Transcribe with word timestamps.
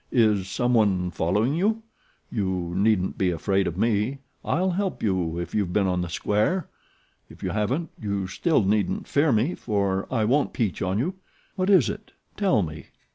"Is 0.11 0.47
someone 0.49 1.11
following 1.11 1.53
you? 1.53 1.83
You 2.31 2.73
needn't 2.75 3.19
be 3.19 3.29
afraid 3.29 3.67
of 3.67 3.77
me. 3.77 4.17
I'll 4.43 4.71
help 4.71 5.03
you 5.03 5.37
if 5.37 5.53
you've 5.53 5.73
been 5.73 5.85
on 5.85 6.01
the 6.01 6.09
square. 6.09 6.67
If 7.29 7.43
you 7.43 7.51
haven't, 7.51 7.91
you 8.01 8.25
still 8.25 8.63
needn't 8.63 9.07
fear 9.07 9.31
me, 9.31 9.53
for 9.53 10.07
I 10.11 10.25
won't 10.25 10.53
peach 10.53 10.81
on 10.81 10.97
you. 10.97 11.13
What 11.55 11.69
is 11.69 11.87
it? 11.87 12.13
Tell 12.35 12.63
me." 12.63 12.87